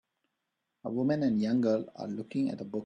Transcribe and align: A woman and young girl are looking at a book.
A 0.83 0.89
woman 0.89 1.21
and 1.21 1.39
young 1.39 1.61
girl 1.61 1.87
are 1.95 2.07
looking 2.07 2.49
at 2.49 2.59
a 2.59 2.65
book. 2.65 2.79